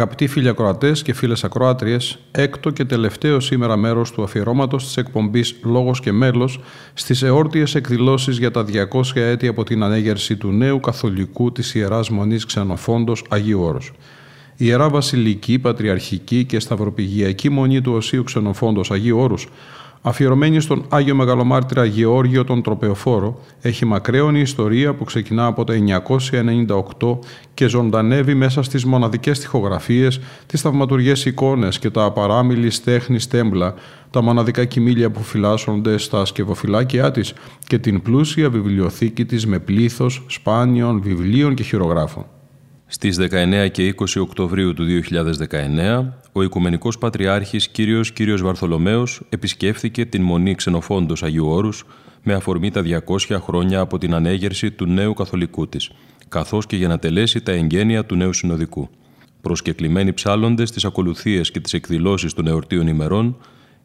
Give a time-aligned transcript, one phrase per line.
[0.00, 5.56] Αγαπητοί φίλοι ακροατές και φίλες ακροάτριες, έκτο και τελευταίο σήμερα μέρος του αφιερώματος της εκπομπής
[5.62, 6.60] Λόγος και Μέλος
[6.94, 12.10] στις εόρτιες εκδηλώσεις για τα 200 έτη από την ανέγερση του νέου καθολικού της ιεράς
[12.10, 13.92] μονής Ξενοφόντος Αγίου Όρους.
[14.56, 19.48] Η Ιερά Βασιλική, Πατριαρχική και Σταυροπηγιακή Μονή του Οσίου Ξενοφόντος Αγίου Όρους
[20.02, 25.72] Αφιερωμένη στον Άγιο Μεγαλομάρτυρα Γεώργιο τον Τροπεοφόρο, έχει μακραίωνη ιστορία που ξεκινά από το
[27.00, 27.18] 998
[27.54, 33.74] και ζωντανεύει μέσα στις μοναδικές τοιχογραφίες, τις θαυματουργές εικόνες και τα απαράμιλης τέχνης τέμπλα,
[34.10, 37.32] τα μοναδικά κοιμήλια που φυλάσσονται στα σκευοφυλάκια της
[37.66, 42.26] και την πλούσια βιβλιοθήκη της με πλήθος σπάνιων βιβλίων και χειρογράφων.
[42.92, 50.22] Στις 19 και 20 Οκτωβρίου του 2019, ο Οικουμενικός Πατριάρχης Κύριος Κύριος Βαρθολομέος επισκέφθηκε την
[50.22, 51.84] Μονή Ξενοφόντος Αγίου Όρους
[52.22, 55.90] με αφορμή τα 200 χρόνια από την ανέγερση του νέου καθολικού της,
[56.28, 58.88] καθώς και για να τελέσει τα εγγένεια του νέου συνοδικού.
[59.40, 63.36] Προσκεκλημένοι ψάλλοντες στις ακολουθίες και τις εκδηλώσεις των εορτίων ημερών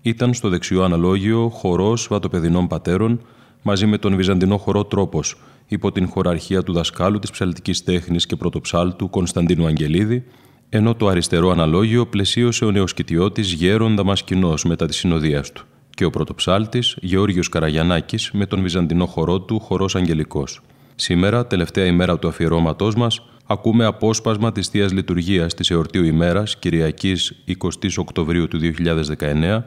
[0.01, 3.21] ήταν στο δεξιό αναλόγιο χορός βατοπεδινών πατέρων
[3.61, 5.35] μαζί με τον βυζαντινό χορό Τρόπος,
[5.67, 10.23] υπό την χωραρχία του δασκάλου της ψαλτικής τέχνης και πρωτοψάλτου Κωνσταντίνου Αγγελίδη,
[10.69, 15.65] ενώ το αριστερό αναλόγιο πλαισίωσε ο νεοσκητιώτης Γέρον Δαμασκηνός μετά τη συνοδεία του
[15.95, 20.61] και ο πρωτοψάλτης Γεώργιος Καραγιανάκης με τον βυζαντινό χορό του Χορός Αγγελικός.
[20.95, 27.43] Σήμερα, τελευταία ημέρα του αφιερώματός μας, ακούμε απόσπασμα της Θείας Λειτουργίας της εορτίου ημέρας Κυριακής
[27.45, 29.63] 20 Οκτωβρίου του 2019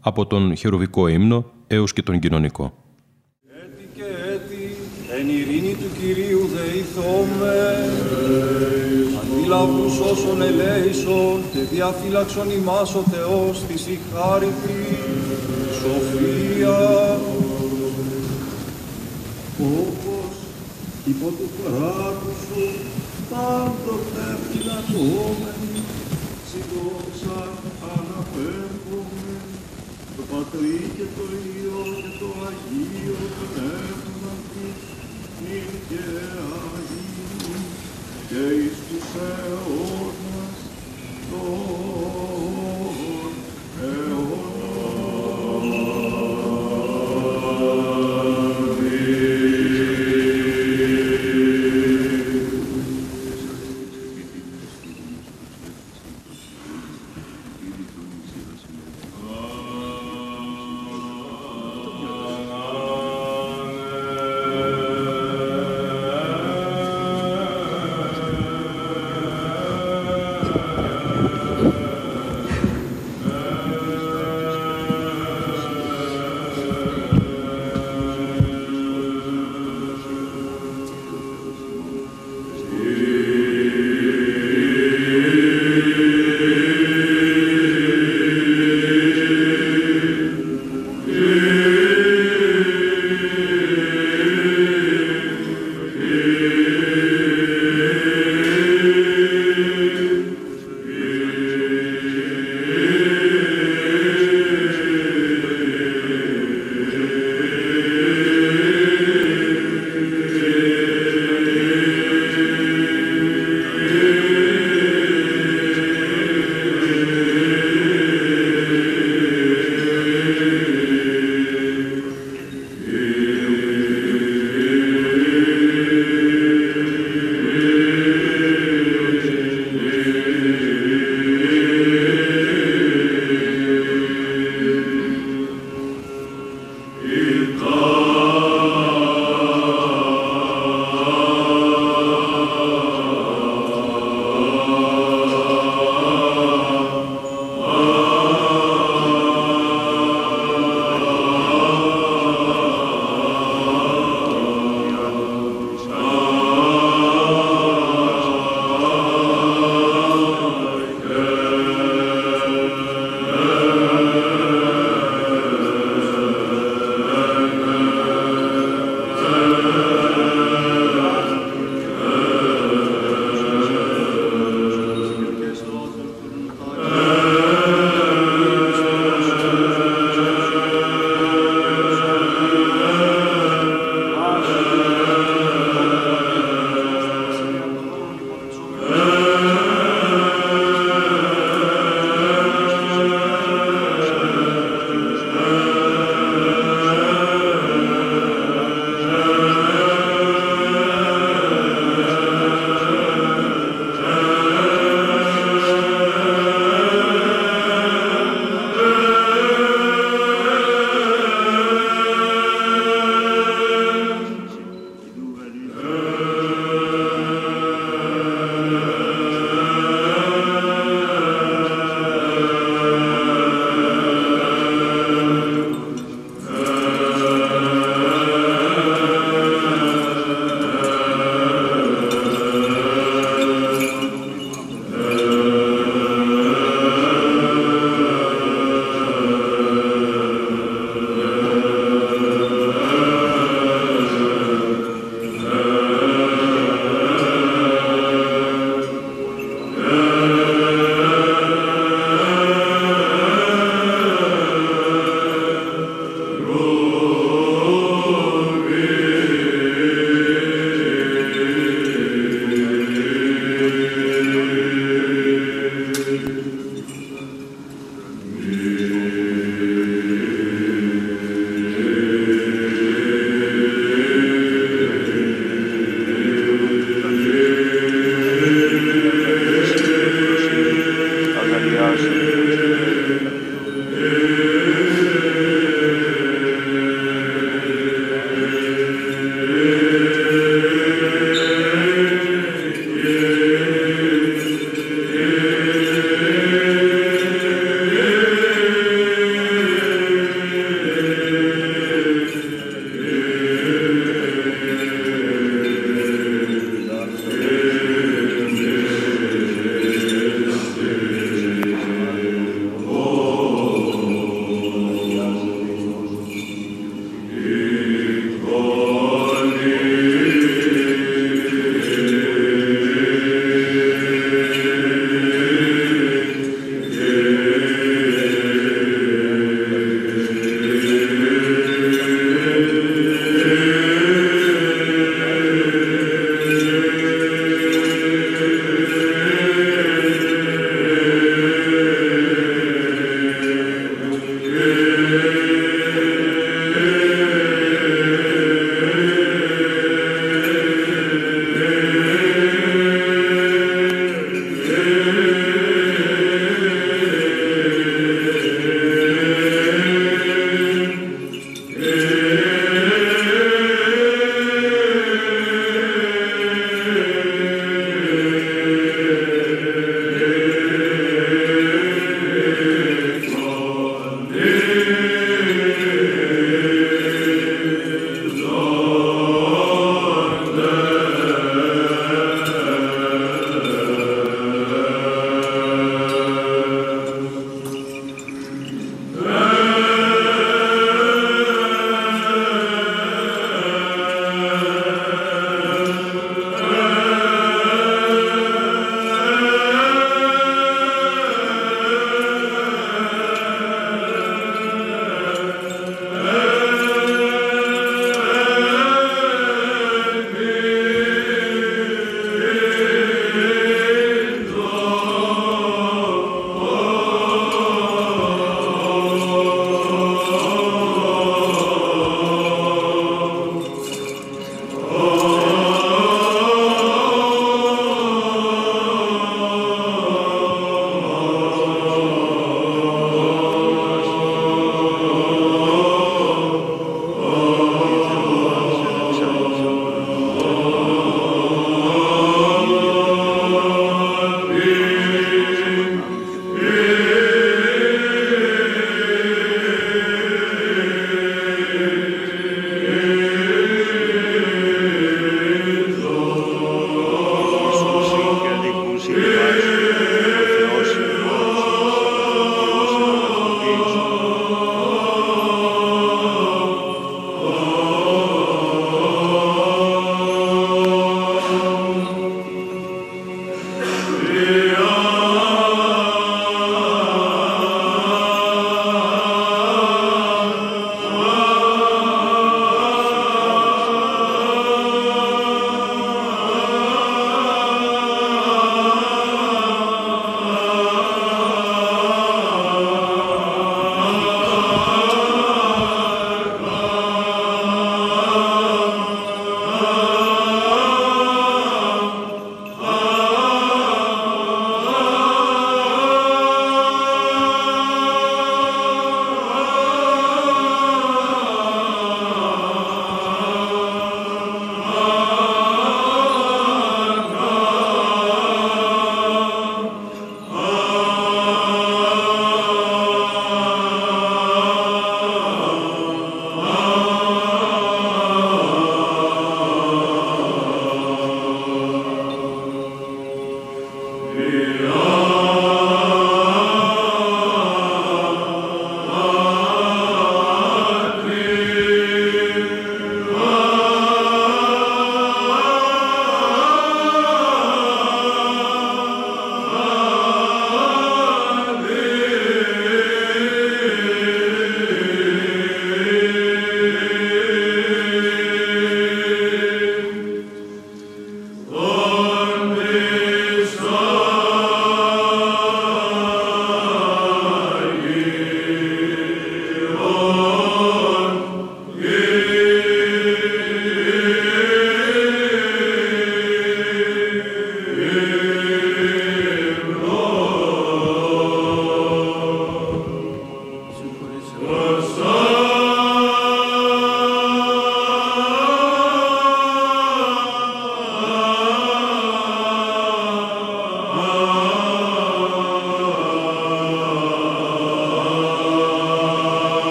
[0.00, 2.83] από τον χερουβικό ύμνο έως και τον κοινωνικό.
[5.26, 7.90] Εν ειρήνη του Κυρίου δεηθώμε,
[9.20, 13.98] αντίλαβους όσων ελέησον και διαφύλαξον ημάς ο Θεός της η
[15.78, 16.78] σοφία.
[19.58, 20.34] Όπως
[21.04, 22.62] υπό του κράτου σου
[23.30, 25.82] πάντοτε φυλατώμενοι,
[26.50, 27.40] συντόξα
[27.94, 29.36] αναπέμπουμε,
[30.16, 33.93] το Πατρί και το Υιό και το Αγίο Πνεύμα,
[35.88, 36.04] και
[36.74, 37.62] Αγίου
[38.28, 40.58] και εις τους αιώνας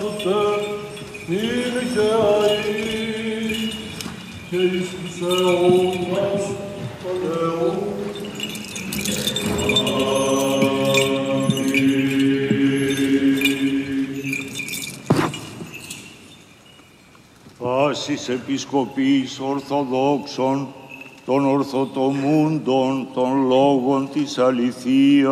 [0.00, 0.36] πάντοτε
[1.28, 2.70] είναι και αή
[4.50, 6.42] και εις τους αιώνας
[7.02, 7.88] των αιώνων.
[17.58, 20.68] Πάσης Επισκοπής Ορθοδόξων
[21.26, 25.28] των ορθοτομούντων των λόγων της αληθείας,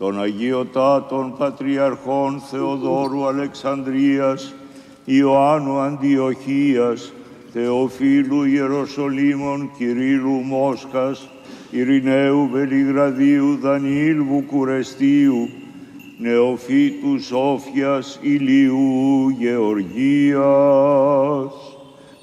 [0.00, 4.54] των Αγιοτάτων Πατριαρχών Θεοδόρου Αλεξανδρίας,
[5.04, 7.12] Ιωάννου Αντιοχίας,
[7.52, 11.28] Θεοφίλου Ιεροσολύμων Κυρίλου Μόσχας,
[11.70, 15.48] Ειρηναίου Βελιγραδίου Δανιήλ Βουκουρεστίου,
[16.18, 20.42] Νεοφύτου Σόφιας Ηλίου Γεωργίας,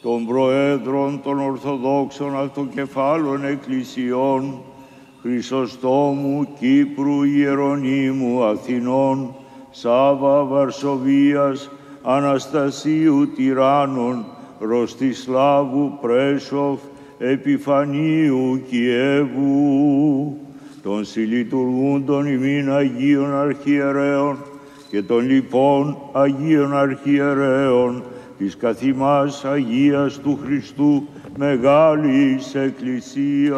[0.02, 4.62] των Προέδρων των Ορθοδόξων Αυτοκεφάλων Εκκλησιών,
[5.28, 9.36] Χρυσοστόμου, Κύπρου, Ιερονίμου, Αθηνών,
[9.70, 11.70] Σάβα, Βαρσοβίας,
[12.02, 14.26] Αναστασίου, Τυράννων,
[14.60, 16.80] Ροστισλάβου, Πρέσοφ,
[17.18, 20.38] Επιφανίου, Κιέβου,
[20.84, 24.38] των συλλειτουργούντων ημίν Αγίων Αρχιερέων
[24.90, 28.04] και των λοιπών Αγίων Αρχιερέων,
[28.38, 33.58] της καθημάς Αγίας του Χριστού Μεγάλης Εκκλησίας,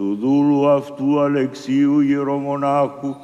[0.00, 3.14] του δούλου αυτού Αλεξίου Ιερομονάχου,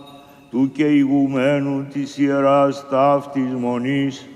[0.50, 4.28] του και ηγουμένου της Ιεράς Ταύτης Μονής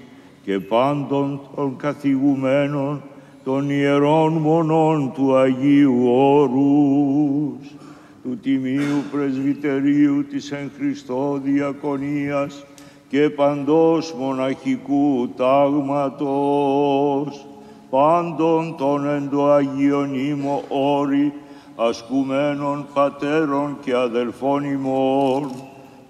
[0.42, 3.02] και πάντων των καθηγουμένων
[3.44, 7.74] των Ιερών Μονών του Αγίου Όρους,
[8.22, 12.66] του Τιμίου Πρεσβυτερίου της εν Χριστώ Διακονίας,
[13.08, 15.86] και παντός μοναχικού τάγματος,
[17.90, 21.32] πάντων των εν το Αγίον ήμο όρη,
[21.76, 25.50] ασκουμένων πατέρων και αδελφών ημών,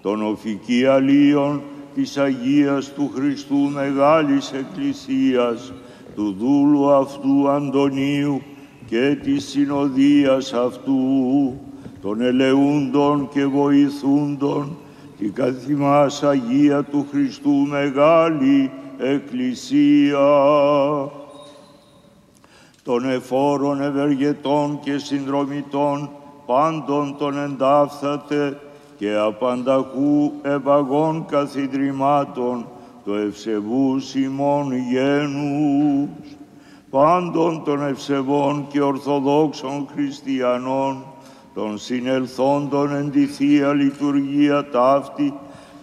[0.01, 1.61] των οφικιαλίων
[1.93, 5.73] της Αγίας του Χριστού Μεγάλης Εκκλησίας,
[6.15, 8.41] του δούλου αυτού Αντωνίου
[8.85, 11.53] και της συνοδείας αυτού,
[12.01, 14.77] των ελεούντων και βοηθούντων,
[15.17, 20.19] η καθημάς Αγία του Χριστού Μεγάλη Εκκλησία
[22.83, 26.09] των εφόρων ευεργετών και συνδρομητών
[26.45, 28.59] πάντων των εντάφθατε
[28.97, 32.65] και απανταχού ευαγών καθιδρυμάτων
[33.05, 36.09] το ευσεβούς ημών γένους,
[36.89, 41.03] πάντων των ευσεβών και ορθοδόξων χριστιανών,
[41.53, 45.33] των συνελθόντων εν τη Θεία Λειτουργία ταύτη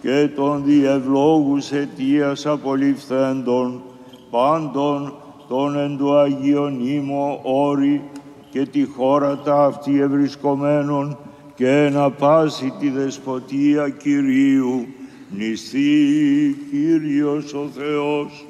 [0.01, 3.81] και των διευλόγους αιτίας απολυφθέντων,
[4.29, 5.13] πάντων
[5.49, 8.01] των εν του Αγίον Ήμο όρη
[8.49, 11.17] και τη χώρα ταύτη ευρισκομένων
[11.55, 14.85] και να πάσει τη δεσποτεία Κυρίου,
[15.29, 18.45] νηστεί Κύριος ο Θεός,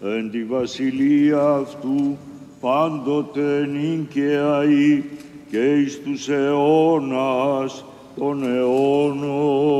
[0.00, 2.16] εν τη βασιλεία αυτού
[2.60, 5.04] πάντοτε νυν και αεί
[5.50, 7.84] και εις τους αιώνας
[8.16, 9.70] των αιώνων.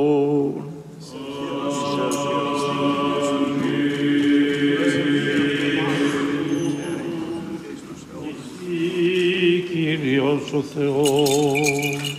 [10.30, 12.16] Κύριος ο Θεός,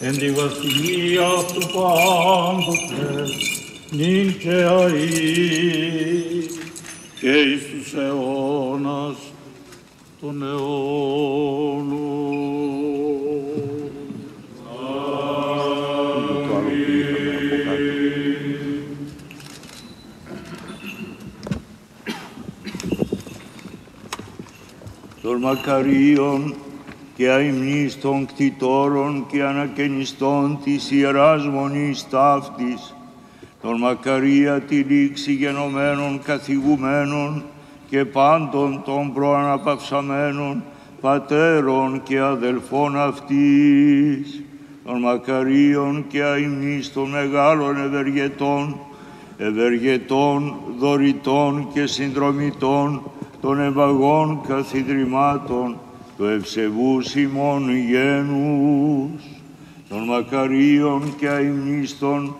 [0.00, 3.24] εν τη βασιλεία του πάντοτε,
[3.90, 4.98] νυν και αεί,
[7.20, 9.16] και εις τους αιώνας
[10.20, 11.96] των αιώνων.
[25.22, 26.54] των μακαρίων
[27.18, 32.94] και αημνής των κτητόρων και ανακαινιστών της Ιεράς Μονής Ταύτης,
[33.62, 37.44] των μακαρία τη λήξη γενομένων καθηγουμένων
[37.88, 40.62] και πάντων των προαναπαυσαμένων
[41.00, 44.42] πατέρων και αδελφών αυτής,
[44.84, 48.76] των μακαρίων και αημνής των μεγάλων ευεργετών,
[49.38, 53.02] ευεργετών, δωρητών και συνδρομητών,
[53.40, 55.76] των ευαγών καθιδρυμάτων,
[56.18, 59.22] το ευσεβούς ημών γένους,
[59.88, 62.36] των μακαρίων και αημνίστων,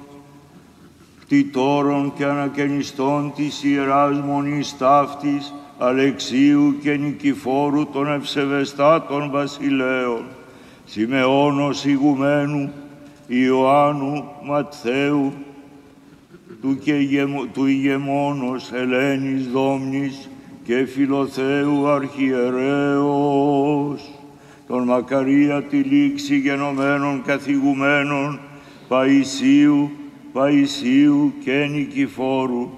[1.21, 10.25] κτητόρων και ανακαινιστών της Ιεράς Μονής Ταύτης, Αλεξίου και Νικηφόρου των ευσεβεστάτων βασιλέων,
[10.85, 12.73] Σιμεώνος Ιγουμένου,
[13.27, 15.33] Ιωάννου Ματθαίου,
[16.61, 20.29] του, και του ηγεμόνος Ελένης Δόμνης
[20.69, 23.31] και Φιλοθέου Αρχιερέως,
[24.67, 28.41] τον Μακαρία τη λήξη γενομένων καθηγουμένων
[28.89, 29.91] Παϊσίου,
[30.33, 32.69] Παϊσίου και Νικηφόρου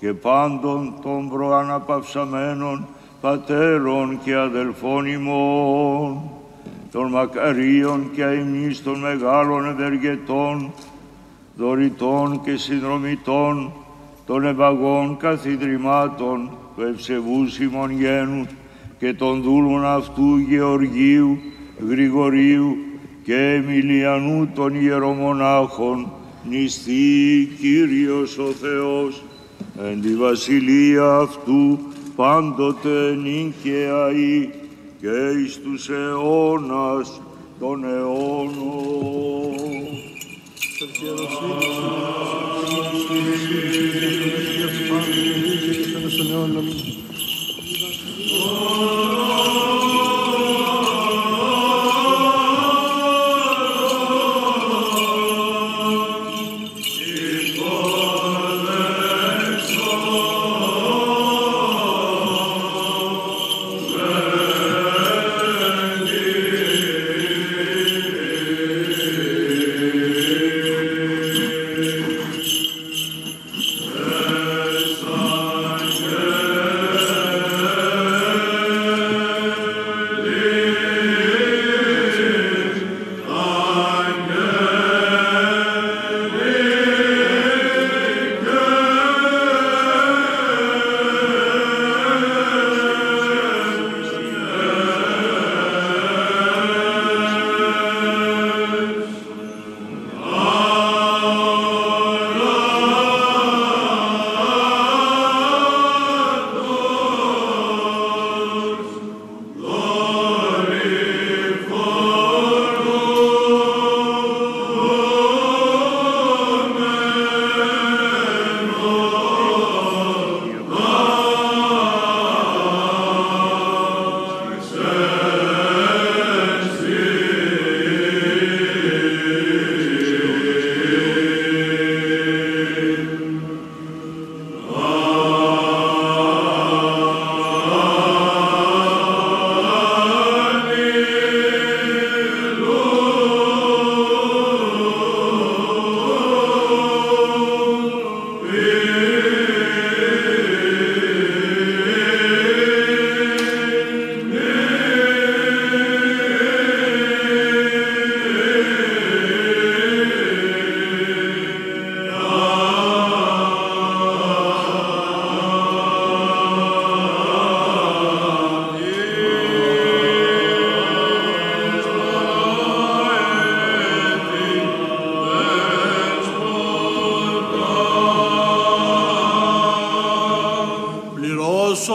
[0.00, 2.86] και πάντων των προαναπαυσαμένων
[3.20, 6.22] πατέρων και αδελφών ημών,
[6.92, 10.72] των Μακαρίων και αημνής των μεγάλων ευεργετών,
[11.56, 13.72] δωρητών και συνδρομητών,
[14.26, 18.46] των ευαγών καθιδρυμάτων του ευσεβού ημών γένου
[18.98, 21.38] και των δούλων αυτού Γεωργίου,
[21.88, 22.76] Γρηγορίου
[23.24, 26.12] και Εμιλιανού των ιερομονάχων,
[26.48, 29.22] νηστεί Κύριος ο Θεός,
[29.90, 31.78] εν τη βασιλεία αυτού
[32.16, 34.50] πάντοτε νίκαια ή
[35.00, 37.20] και εις τους αιώνας
[37.58, 39.20] των αιώνων.
[46.30, 46.64] non, non...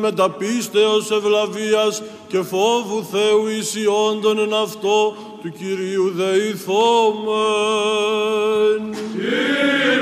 [0.00, 7.34] Μεταπίστεως ευλαβίας και φόβου Θεού ισιόντων εν αυτό του Κυρίου δεηθόμεν.
[9.12, 9.94] Κύριε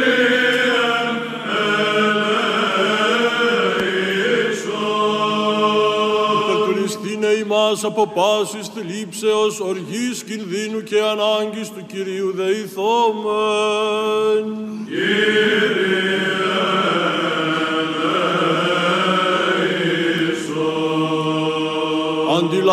[6.93, 13.77] Υπερτουριστήνε ημάς από πάσης θλίψεως, οργής, κινδύνου και ανάγκης του Κυρίου δεηθόμεν.
[14.87, 16.52] Κύριε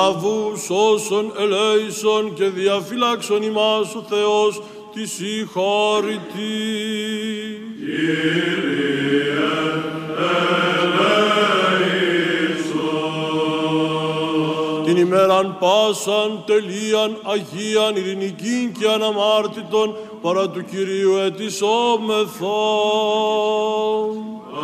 [0.09, 0.51] αντιλαβού
[0.93, 4.61] όσων ελέησον και διαφυλάξον ημάς ο Θεός
[4.93, 6.19] τη συγχωρητή.
[7.79, 8.99] Κύριε,
[14.85, 22.45] Την ημέραν πάσαν τελείαν Αγίαν ειρηνικήν και αναμάρτητον παρά του Κυρίου ετισόμεθα.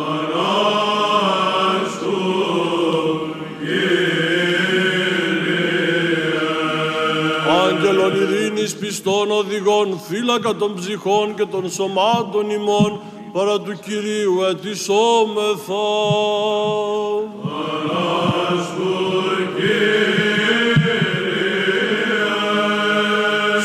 [0.08, 1.45] Ανάς
[9.06, 13.00] ειρήνης πιστών οδηγών, φύλακα των ψυχών και των σωμάτων ημών,
[13.32, 15.84] παρά του Κυρίου ετισόμεθα.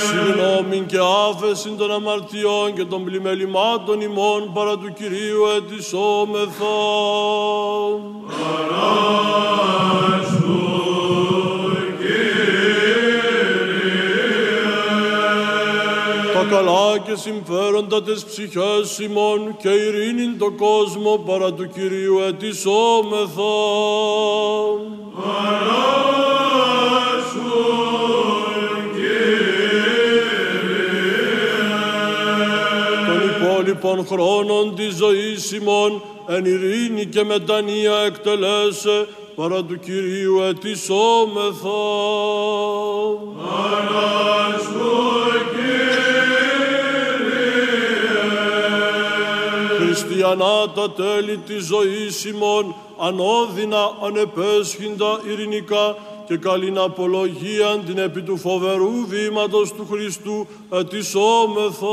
[0.08, 0.97] Συγγνώμη και
[1.30, 6.65] άφεση των αμαρτιών και των πλημελημάτων ημών παρά του Κυρίου ετισόμεθα.
[10.41, 10.71] τα
[16.52, 23.54] καλά και συμφέροντα τις ψυχές ημών και ειρήνην το κόσμο παρά του Κυρίου ετισόμεθα.
[33.08, 40.42] Των υπόλοιπων χρόνων της ζωής ημών εν ειρήνη και μετανία εκτελέσε παρά του Κυρίου
[50.22, 50.30] ετισόμεθα.
[50.30, 55.96] Χριστιανά τα τέλη της ζωής ημών, ανώδυνα, ανεπέσχυντα, ειρηνικά
[56.28, 61.88] και καλήν απολογίαν την επί του φοβερού βήματος του Χριστού ετισόμεθα.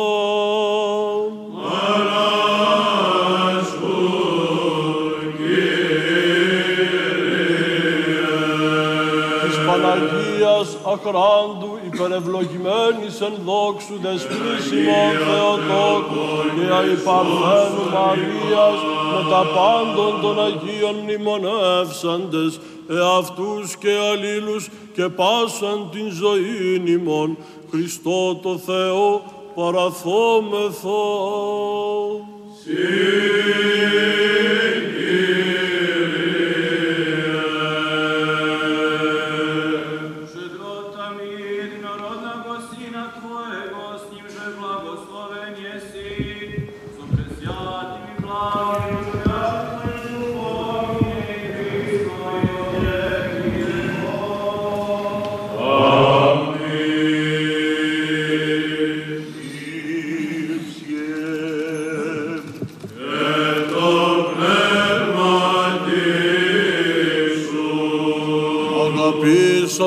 [9.44, 11.77] της Παναγίας αχράντου
[12.08, 18.78] υπερευλογημένης εν δόξου δεσποινής ημών Θεοτόκου και αϊπαρθένου Μαρίας
[19.12, 27.36] με τα πάντων των Αγίων μνημονεύσαντες εαυτούς και αλλήλους και πάσαν την ζωή ημών
[27.70, 29.22] Χριστό το Θεό
[29.54, 31.00] παραθόμεθα.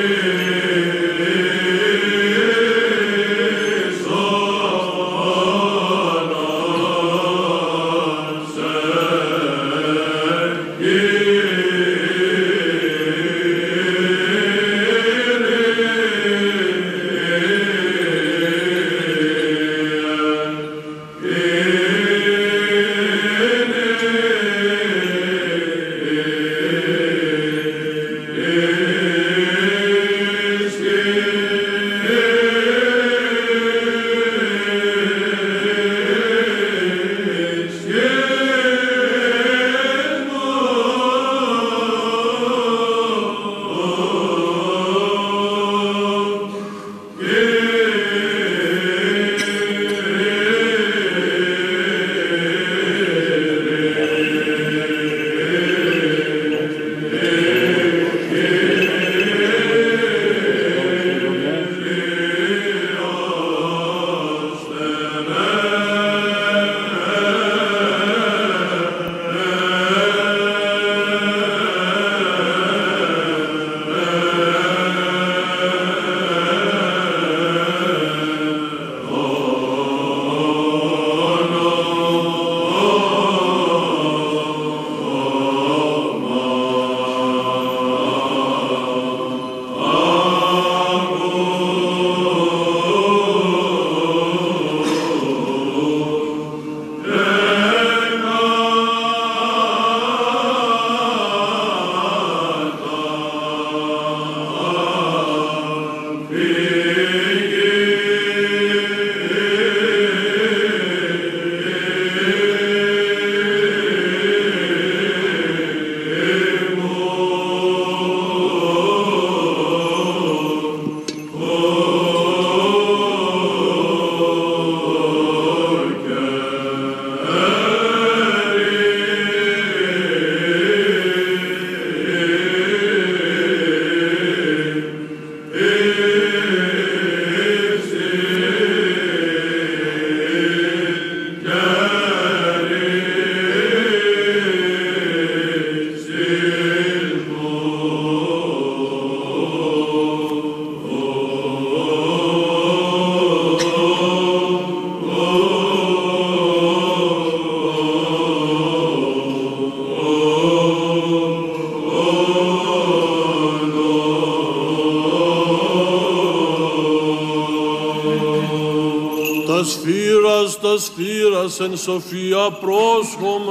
[171.56, 173.46] θύρας εν σοφία πρόσχομεν.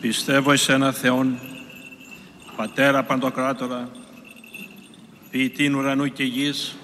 [0.00, 1.38] Πιστεύω εις ένα Θεόν,
[2.56, 3.90] Πατέρα Παντοκράτορα,
[5.30, 6.76] ποιητήν ουρανού και γης,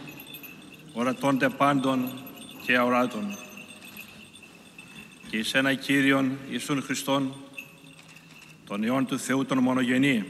[0.93, 2.11] ορατώνται πάντων
[2.67, 3.39] και αοράτων.
[5.31, 7.35] Και εις ένα Κύριον Ιησούν Χριστόν,
[8.67, 10.25] τον Υιόν του Θεού τον μονογενή,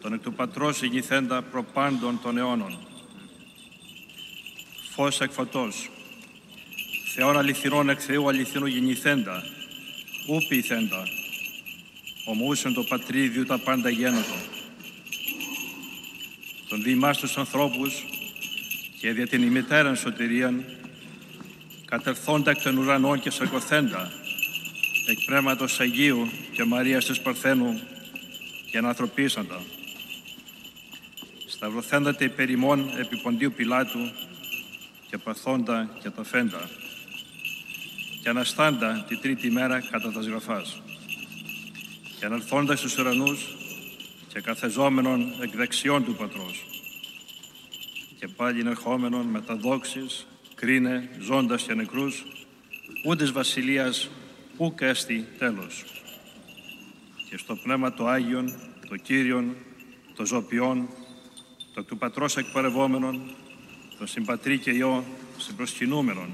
[0.00, 2.78] τον εκ του Πατρός ηγηθέντα προπάντων των αιώνων.
[4.90, 5.90] Φως εκ φωτός,
[7.18, 9.42] Θεόν αληθινών εκ Θεού αληθινού γεννηθέντα,
[10.26, 11.08] ου ποιηθέντα,
[12.24, 14.36] ομούσεν το πατρίδιο τα πάντα γένοτο.
[16.68, 18.04] Τον διημάς τους ανθρώπους
[19.00, 20.64] και δια την ημιτέραν σωτηρίαν,
[21.84, 24.12] κατερθόντα εκ των ουρανών και σαρκοθέντα,
[25.08, 27.80] εκ πνεύματος Αγίου και Μαρίας της Παρθένου
[28.70, 29.60] και ανθρωπίσαντα.
[31.46, 34.10] Σταυρωθέντα τε υπερημών επί Ποντίου Πιλάτου
[35.10, 36.68] και παθόντα και τα φέντα
[38.26, 40.82] και αναστάντα τη τρίτη μέρα κατά τα σγραφάς
[42.18, 43.56] και αναλθώντας στους ουρανούς
[44.28, 46.66] και καθεζόμενον εκ δεξιών του Πατρός.
[48.18, 52.24] Και πάλι ερχόμενον με τα δόξης, κρίνε ζώντας και νεκρούς,
[53.04, 54.10] ούντες βασιλείας
[54.56, 55.84] ούκ έστι τέλος.
[57.30, 58.52] Και στο πνεύμα το Άγιον,
[58.88, 59.56] το Κύριον,
[60.14, 60.88] το Ζωπιόν,
[61.74, 63.30] το εκ του Πατρός εκπορευόμενον,
[63.98, 65.04] το συμπατρί και Υιό
[65.36, 66.30] συμπροσκυνούμενον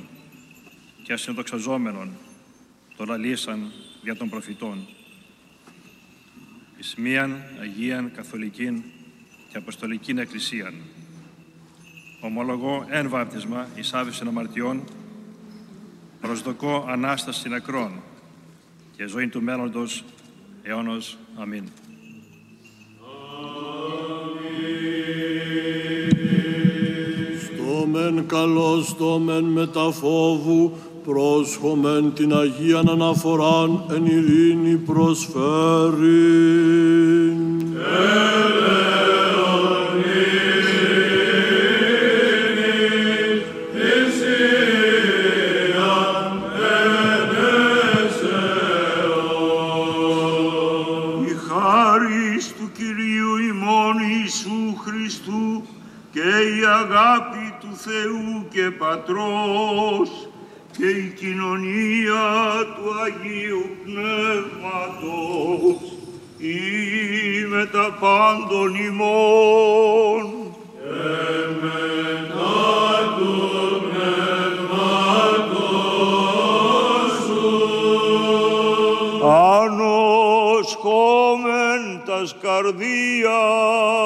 [1.13, 2.11] και ασυνδοξαζόμενον,
[2.97, 4.87] το λαλήσαν για των προφητών.
[6.79, 8.83] Εις μίαν Αγίαν Καθολικήν
[9.51, 10.75] και Αποστολικήν Εκκλησίαν.
[12.21, 14.83] Ομολογώ εν βάπτισμα εις άβησιν αμαρτιών,
[16.21, 18.03] προσδοκώ Ανάσταση νεκρών
[18.97, 20.05] και ζωή του μέλλοντος
[20.63, 21.19] αιώνος.
[21.37, 21.69] Αμήν.
[27.45, 36.21] Στο μεν καλό, στο μεν μεταφόβου, πρόσχομεν την Αγίαν αναφοράν εν ειρήνη προσφέρει.
[51.25, 55.63] Η χάρις του Κυρίου ημών Ιησού Χριστού
[56.13, 60.22] και η αγάπη του Θεού και Πατρός
[60.83, 62.27] και η κοινωνία
[62.75, 65.13] του Αγίου Πνεύματος
[66.39, 66.61] ή
[67.49, 70.25] με τα πάντων ημών.
[79.63, 81.03] Ανοσχόμεν
[82.07, 84.02] τας καρδίας.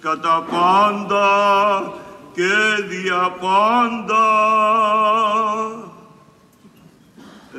[0.00, 1.28] κατά πάντα
[2.32, 4.24] και δια πάντα.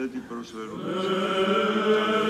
[0.04, 2.23] Έτσι προσφέρουμε.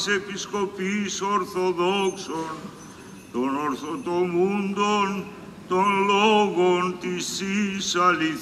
[0.00, 2.54] Πάσης επισκοπής Ορθοδόξων,
[3.32, 5.24] των ορθοτομούντων,
[5.68, 8.38] των λόγων της εις αληθείας.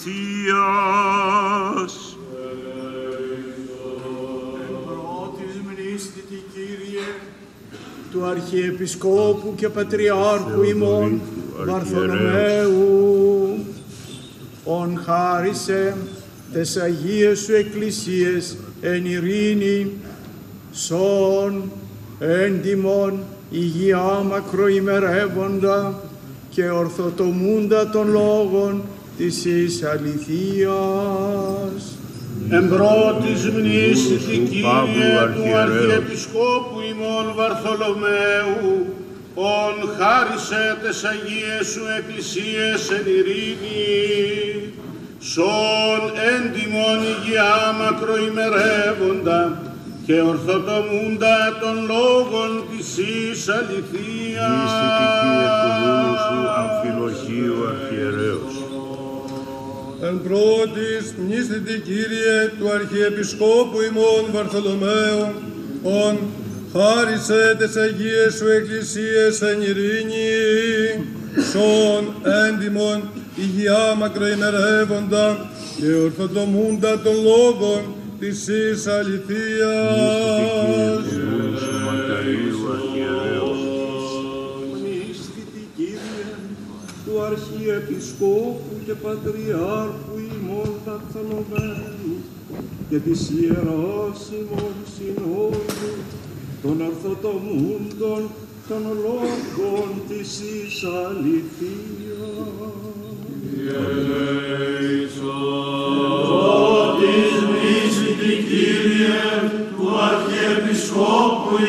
[4.86, 7.06] Πρώτης μνήστητη Κύριε,
[8.10, 11.20] του Αρχιεπισκόπου και Πατριάρχου ημών
[11.64, 12.86] Βαρθολομαίου,
[14.64, 15.96] ον χάρισε
[16.52, 19.92] τες Αγίες σου Εκκλησίες εν ειρήνη,
[20.86, 21.70] σον,
[22.18, 23.18] έντιμον,
[23.50, 26.02] υγεία μακροημερεύοντα
[26.50, 28.82] και ορθοτομούντα των λόγων
[29.16, 31.82] της εις αληθείας.
[32.50, 35.62] Εμπρότης μνήσιτη Κύριε Παύλου του Αρχιερέως.
[35.62, 38.86] Αρχιεπισκόπου ημών Βαρθολομαίου,
[39.34, 44.72] ον χάρισε τες Αγίες σου Εκκλησίες εν ειρήνη,
[45.18, 46.02] σον
[46.32, 49.67] έντιμον υγειά μακροημερεύοντα
[50.08, 54.68] και ορθοτομούντα των λόγων της εις αληθείας.
[54.68, 58.54] Μνήστητη Κύριε του δούλου σου Αμφιλοχίου Αρχιερέως.
[60.08, 65.22] Εν πρώτης μνήστητη Κύριε του Αρχιεπισκόπου ημών Βαρθολομαίου,
[65.82, 66.14] ον
[66.72, 70.30] χάρισε τες Αγίες σου Εκκλησίες εν ειρήνη,
[71.50, 72.02] σον
[72.44, 73.00] έντιμον
[73.36, 75.26] υγειά μακροημερεύοντα
[75.76, 77.82] και ορθοτομούντα των λόγων
[78.20, 79.88] της εις αληθείας.
[81.08, 83.60] Του δούλου σου Μακαρίου Αρχιερέως.
[84.70, 86.28] Μνήστητη Κύριε
[87.04, 92.16] του Αρχιεπισκόπου και Πατριάρχου ημών Βαρθολομαίου
[92.90, 95.92] και της Ιεράς ημών Συνόδου
[96.62, 98.22] των ορθοτομούντων
[98.68, 101.98] των λόγων της εις αληθείας.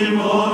[0.08, 0.49] Lord.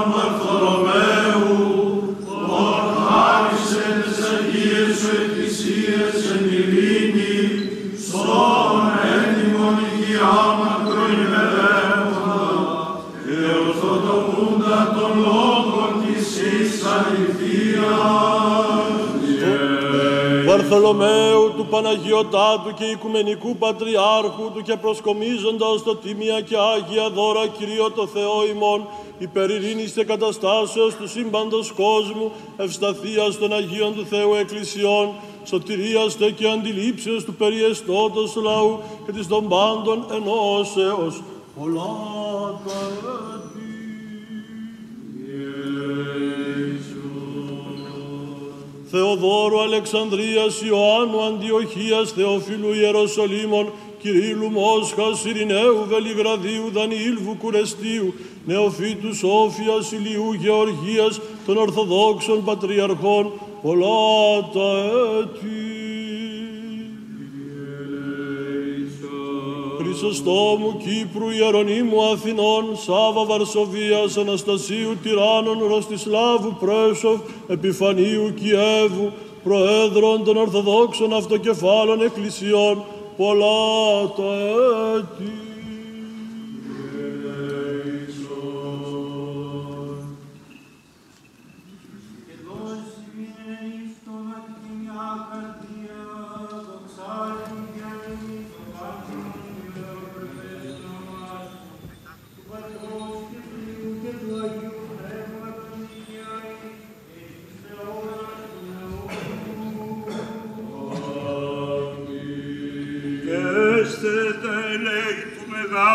[20.69, 27.91] Βαρθολομαίου του Παναγιωτάτου και Οικουμενικού Πατριάρχου του και προσκομίζοντας το τίμια και Άγια δώρα Κυρίω
[27.91, 28.87] το Θεό ημών,
[29.17, 35.13] υπερ ειρήνης και καταστάσεως του σύμπαντος κόσμου, ευσταθίας των Αγίων του Θεού Εκκλησιών,
[35.43, 41.21] σωτηρίας τε και αντιλήψεως του περιεστώτος λαού και της των πάντων ενώσεως.
[41.59, 42.15] Πολλά
[48.97, 53.71] Θεοδόρου Αλεξανδρίας Ιωάννου Αντιοχίας Θεοφίλου Ιεροσολύμων
[54.01, 58.13] Κυρίλου Μόσχας Ειρηναίου Βελιγραδίου Δανιήλ Βουκουρεστίου
[58.45, 63.31] Νεοφύτου Σόφιας Ηλιού Γεωργίας των Ορθοδόξων Πατριαρχών
[63.61, 64.69] πολλά τα
[65.19, 65.74] έτη.
[69.95, 79.11] Χρυσοστόμου Κύπρου, Ιερονίμου Αθηνών, Σάβα Βαρσοβίας, Αναστασίου Τυράννων, Ρωστισλάβου Πρέσοφ, Επιφανίου Κιέβου,
[79.43, 82.83] Προέδρων των Ορθοδόξων Αυτοκεφάλων Εκκλησιών,
[83.17, 84.33] πολλά τα
[84.97, 85.54] έτη.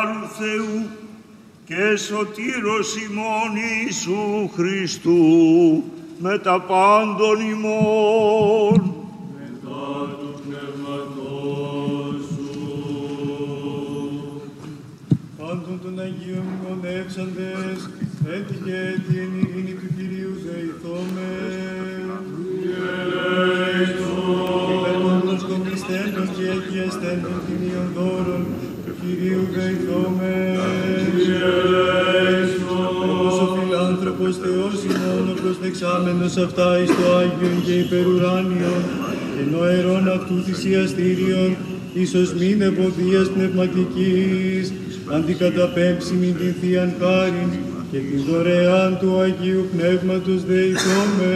[0.01, 0.86] Μεγάλου Θεού
[1.64, 5.82] και σωτήρος ημών Ιησού Χριστού
[6.18, 8.99] με τα πάντων ημών.
[36.43, 38.82] Αυτά εις το Άγιον και υπερουράνιον,
[39.43, 41.57] ενώ αερών αυτού θυσιαστήριον,
[41.95, 44.72] ίσως μην εμποδίας πνευματικής,
[45.12, 47.51] αντικαταπέμψιμη την Θείαν Χάριν
[47.91, 51.34] και την δωρεάν του Αγίου Πνεύματος δεηθώμε.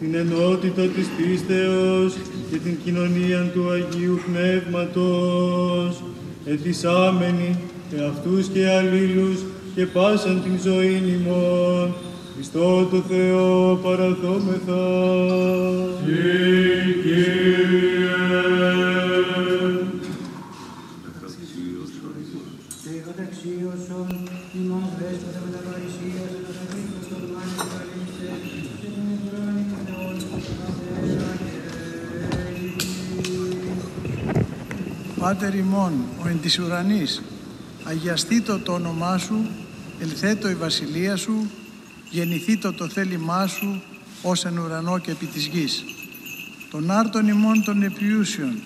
[0.00, 2.12] Την ενότητα της πίστεως
[2.50, 6.02] και την κοινωνία του Αγίου Πνεύματος,
[6.44, 7.58] εθισάμενοι
[7.98, 9.38] εαυτούς και αλλήλους
[9.74, 11.94] και πάσαν την ζωή ημών,
[12.34, 14.82] Χριστό το Θεό παραδόμεθα.
[35.18, 35.92] Πάτερ ημών,
[36.24, 37.22] ο εν της ουρανής,
[37.84, 39.63] αγιαστήτω το όνομά σου,
[40.00, 41.50] ελθέτω η βασιλεία σου,
[42.10, 43.82] γεννηθήτω το θέλημά σου,
[44.22, 45.84] ως εν ουρανό και επί της γης.
[46.70, 48.62] Τον άρτον ημών των επιούσιων,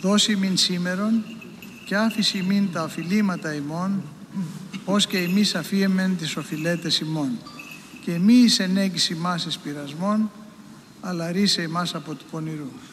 [0.00, 1.24] δώσει μην σήμερον,
[1.84, 4.02] και άφηση μην τα οφειλήματα ημών,
[4.84, 7.30] ως και εμείς αφίεμεν τις οφειλέτες ημών.
[8.04, 10.30] Και μη εις ενέγγιση μας εις πειρασμών,
[11.00, 12.89] αλλά ρίσε ημάς από του πονηρούς.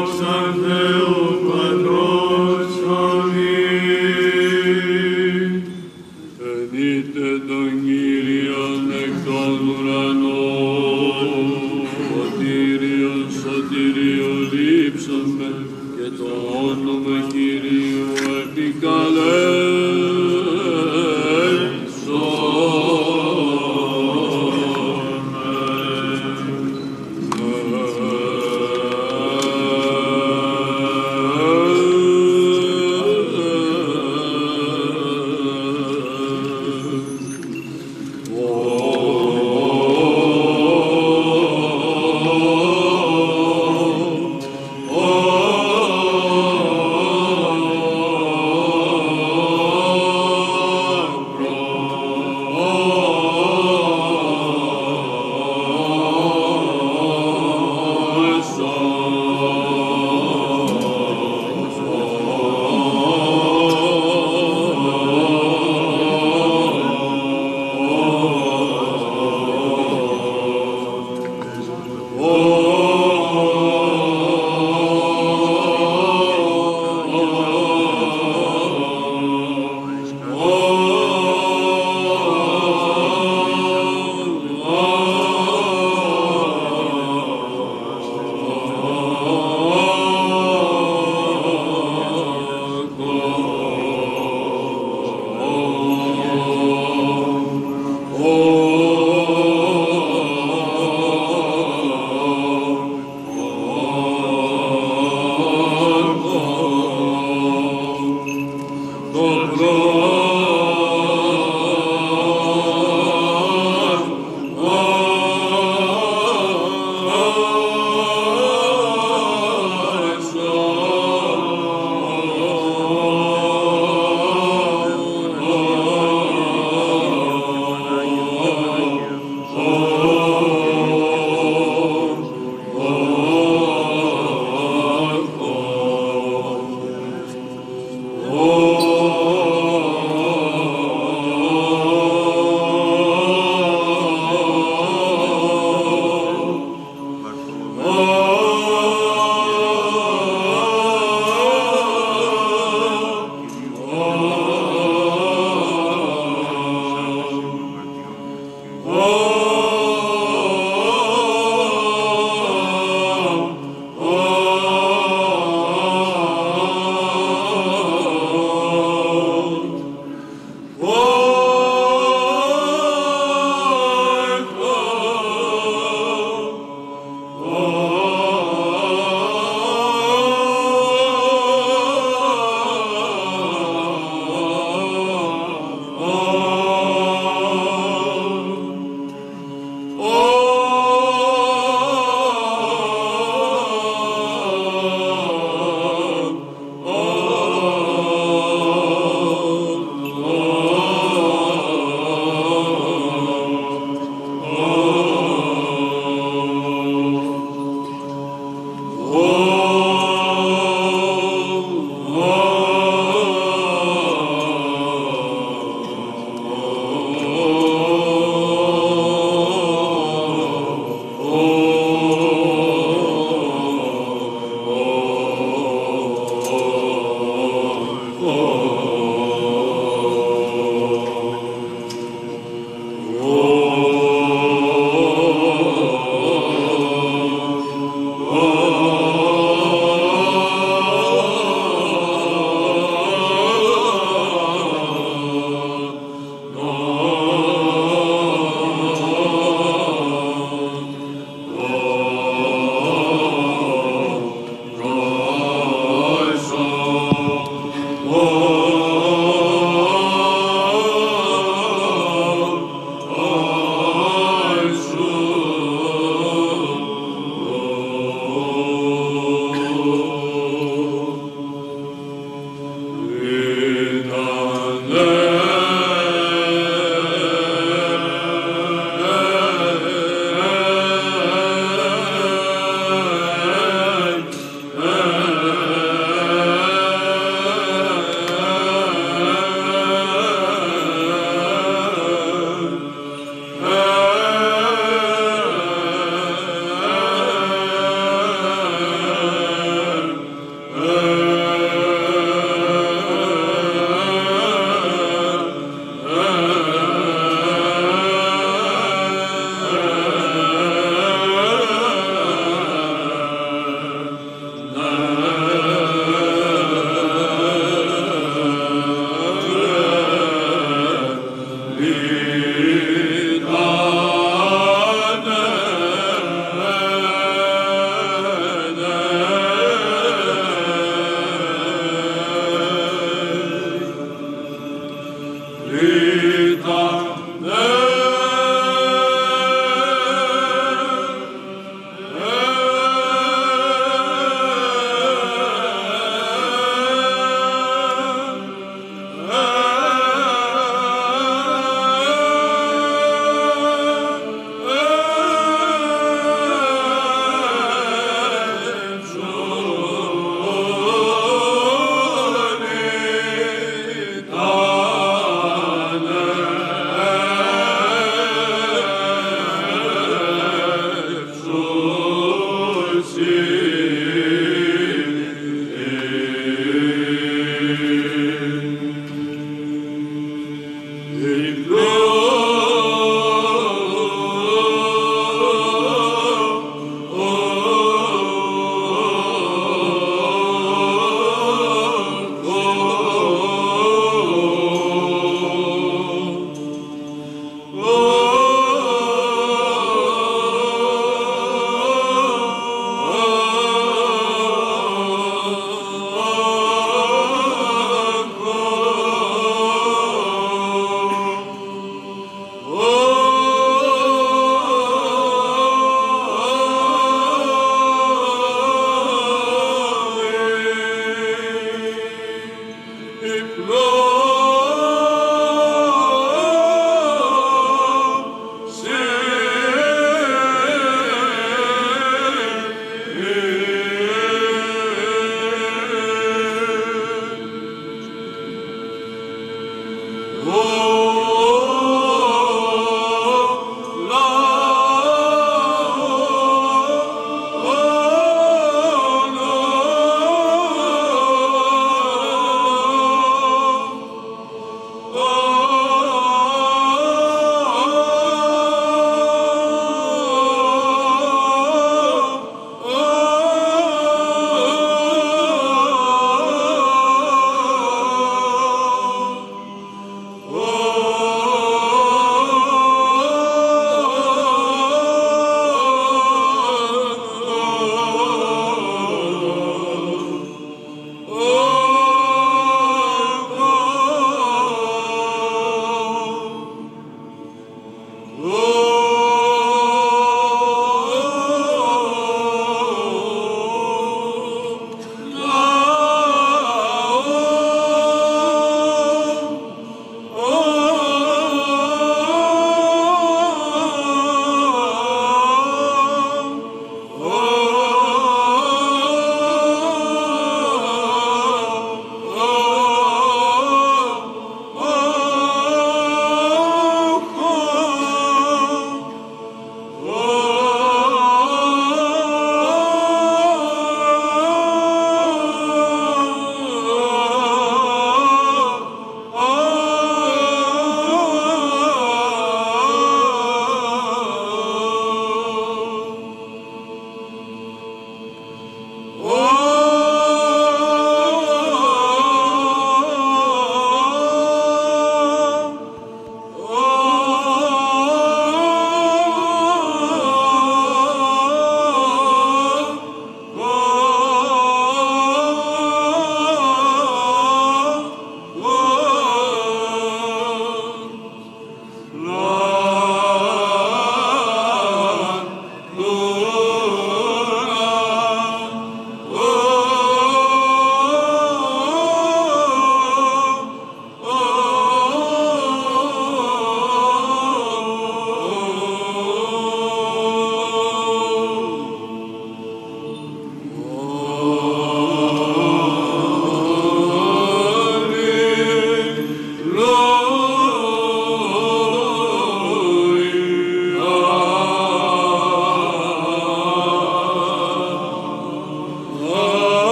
[0.00, 0.89] Δόξα Θεού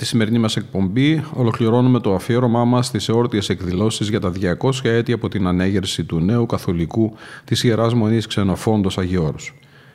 [0.00, 5.12] τη σημερινή μας εκπομπή ολοκληρώνουμε το αφιέρωμά μας στις εόρτιες εκδηλώσεις για τα 200 έτη
[5.12, 9.54] από την ανέγερση του νέου καθολικού της Ιεράς Μονής Ξενοφόντος Αγιώρους.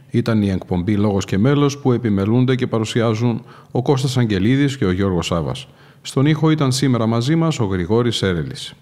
[0.10, 3.42] Ήταν η εκπομπή «Λόγος και μέλος» που επιμελούνται και παρουσιάζουν
[3.72, 5.68] ο Κώστας Αγγελίδης και ο Γιώργος Σάβας.
[6.02, 8.74] Στον ήχο ήταν σήμερα μαζί μας ο Γρηγόρης Έρελης.